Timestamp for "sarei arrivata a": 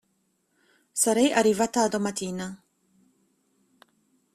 1.01-1.87